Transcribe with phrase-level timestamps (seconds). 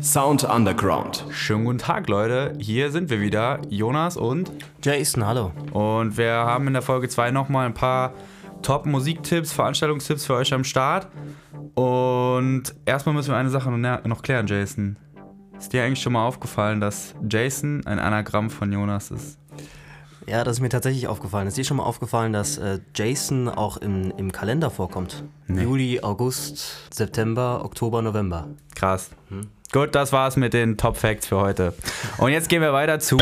[0.00, 1.24] Sound Underground.
[1.30, 2.52] Schönen guten Tag, Leute.
[2.58, 4.50] Hier sind wir wieder, Jonas und
[4.82, 5.52] Jason, hallo.
[5.72, 8.12] Und wir haben in der Folge 2 nochmal ein paar
[8.62, 11.08] Top-Musiktipps, Veranstaltungstipps für euch am Start.
[11.74, 14.96] Und erstmal müssen wir eine Sache noch klären, Jason.
[15.56, 19.38] Ist dir eigentlich schon mal aufgefallen, dass Jason ein Anagramm von Jonas ist?
[20.26, 21.46] Ja, das ist mir tatsächlich aufgefallen.
[21.46, 25.24] Ist dir schon mal aufgefallen, dass äh, Jason auch im, im Kalender vorkommt?
[25.46, 25.62] Nee.
[25.62, 28.48] Juli, August, September, Oktober, November.
[28.74, 29.10] Krass.
[29.28, 29.48] Hm?
[29.72, 31.74] Gut, das war's mit den Top Facts für heute.
[32.18, 33.18] Und jetzt gehen wir weiter zu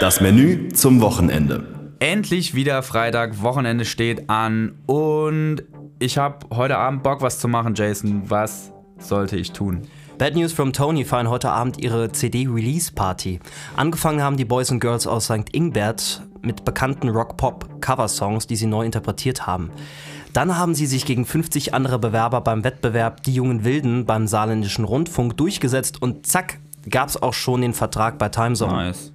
[0.00, 1.66] das Menü zum Wochenende.
[2.00, 5.62] Endlich wieder Freitag, Wochenende steht an und
[6.00, 8.24] ich habe heute Abend Bock, was zu machen, Jason.
[8.28, 9.82] Was sollte ich tun?
[10.18, 13.40] Bad News from Tony feiern heute Abend ihre CD-Release-Party.
[13.76, 15.52] Angefangen haben die Boys and Girls aus St.
[15.52, 19.72] Ingbert mit bekannten Rock-Pop-Cover-Songs, die sie neu interpretiert haben.
[20.32, 24.84] Dann haben sie sich gegen 50 andere Bewerber beim Wettbewerb Die Jungen Wilden beim Saarländischen
[24.84, 28.72] Rundfunk durchgesetzt und zack, gab es auch schon den Vertrag bei Timezone.
[28.72, 29.12] Nice.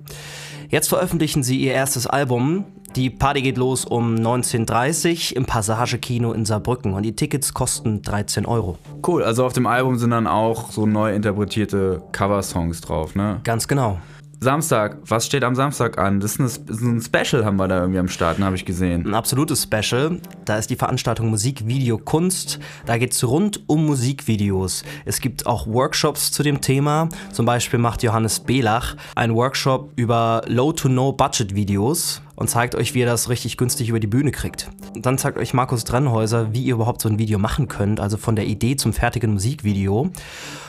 [0.70, 2.66] Jetzt veröffentlichen sie ihr erstes Album.
[3.00, 8.02] Die Party geht los um 19.30 Uhr im Passagekino in Saarbrücken und die Tickets kosten
[8.02, 8.78] 13 Euro.
[9.08, 13.40] Cool, also auf dem Album sind dann auch so neu interpretierte Cover-Songs drauf, ne?
[13.46, 14.00] Ganz genau.
[14.42, 16.22] Samstag, was steht am Samstag an?
[16.22, 19.06] Das ist ein Special, haben wir da irgendwie am Start, habe ich gesehen.
[19.06, 20.20] Ein absolutes Special.
[20.46, 22.60] Da ist die Veranstaltung Musik, Video, Kunst.
[22.86, 24.84] Da geht es rund um Musikvideos.
[25.04, 27.10] Es gibt auch Workshops zu dem Thema.
[27.34, 33.28] Zum Beispiel macht Johannes Belach einen Workshop über Low-to-No-Budget-Videos und zeigt euch, wie ihr das
[33.28, 34.70] richtig günstig über die Bühne kriegt.
[34.96, 38.38] Dann zeigt euch Markus Drennhäuser, wie ihr überhaupt so ein Video machen könnt, also von
[38.38, 40.10] der Idee zum fertigen Musikvideo.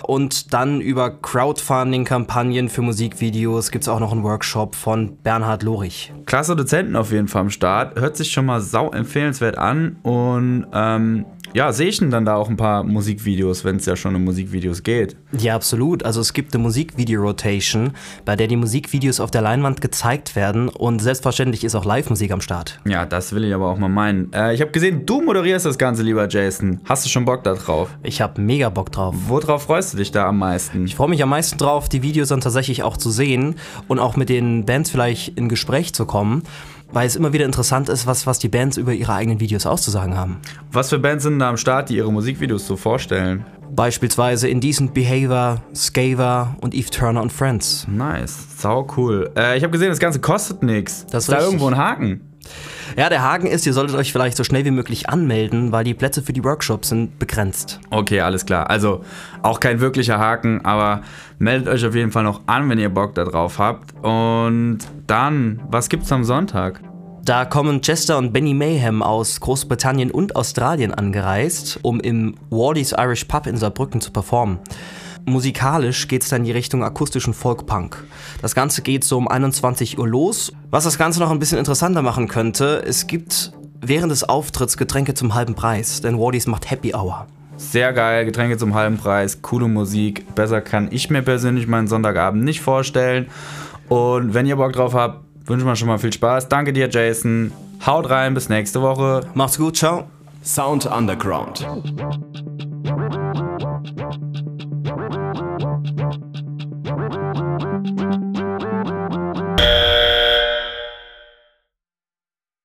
[0.02, 6.12] Und dann über Crowdfunding-Kampagnen für Musikvideos gibt es auch noch einen Workshop von Bernhard Lorich.
[6.26, 8.00] Klasse Dozenten auf jeden Fall am Start.
[8.00, 12.36] Hört sich schon mal sau empfehlenswert an und ähm ja, sehe ich denn dann da
[12.36, 15.16] auch ein paar Musikvideos, wenn es ja schon um Musikvideos geht?
[15.36, 16.04] Ja, absolut.
[16.04, 17.92] Also es gibt eine Musikvideo-Rotation,
[18.24, 22.40] bei der die Musikvideos auf der Leinwand gezeigt werden und selbstverständlich ist auch Live-Musik am
[22.40, 22.80] Start.
[22.86, 24.32] Ja, das will ich aber auch mal meinen.
[24.32, 26.80] Äh, ich habe gesehen, du moderierst das Ganze, lieber Jason.
[26.84, 27.90] Hast du schon Bock da drauf?
[28.02, 29.14] Ich habe mega Bock drauf.
[29.26, 30.84] Worauf freust du dich da am meisten?
[30.84, 33.56] Ich freue mich am meisten drauf, die Videos dann tatsächlich auch zu sehen
[33.88, 36.42] und auch mit den Bands vielleicht in Gespräch zu kommen
[36.92, 40.16] weil es immer wieder interessant ist, was, was die Bands über ihre eigenen Videos auszusagen
[40.16, 40.38] haben.
[40.72, 43.44] Was für Bands sind da am Start, die ihre Musikvideos so vorstellen?
[43.72, 47.86] Beispielsweise Indecent Behavior, Skaver und Eve Turner und Friends.
[47.88, 49.30] Nice, sau cool.
[49.36, 51.06] Äh, ich habe gesehen, das Ganze kostet nichts.
[51.10, 52.29] Das ist da irgendwo ein Haken?
[52.96, 55.94] Ja, der Haken ist, ihr solltet euch vielleicht so schnell wie möglich anmelden, weil die
[55.94, 57.80] Plätze für die Workshops sind begrenzt.
[57.90, 58.68] Okay, alles klar.
[58.68, 59.04] Also
[59.42, 61.02] auch kein wirklicher Haken, aber
[61.38, 63.94] meldet euch auf jeden Fall noch an, wenn ihr Bock darauf habt.
[64.04, 66.80] Und dann, was gibt's am Sonntag?
[67.22, 73.24] Da kommen Chester und Benny Mayhem aus Großbritannien und Australien angereist, um im Wardy's Irish
[73.24, 74.58] Pub in Saarbrücken zu performen.
[75.26, 78.04] Musikalisch geht es dann in die Richtung akustischen Folkpunk.
[78.42, 80.52] Das Ganze geht so um 21 Uhr los.
[80.70, 85.14] Was das Ganze noch ein bisschen interessanter machen könnte, es gibt während des Auftritts Getränke
[85.14, 87.26] zum halben Preis, denn Wardys macht Happy Hour.
[87.56, 90.34] Sehr geil, Getränke zum halben Preis, coole Musik.
[90.34, 93.26] Besser kann ich mir persönlich meinen Sonntagabend nicht vorstellen.
[93.88, 96.48] Und wenn ihr Bock drauf habt, wünschen wir schon mal viel Spaß.
[96.48, 97.52] Danke dir, Jason.
[97.84, 99.26] Haut rein, bis nächste Woche.
[99.34, 100.04] Macht's gut, ciao.
[100.42, 101.66] Sound Underground.